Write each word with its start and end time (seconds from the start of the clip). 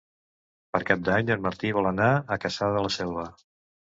Per 0.75 0.79
Cap 0.89 1.03
d'Any 1.09 1.29
en 1.35 1.43
Martí 1.43 1.73
vol 1.77 1.89
anar 1.91 2.09
a 2.15 2.37
Cassà 2.45 2.73
de 2.77 2.83
la 2.87 2.93
Selva. 2.99 3.27